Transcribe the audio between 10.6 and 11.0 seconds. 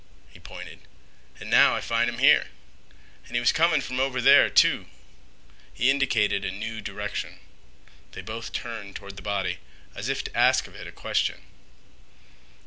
of it a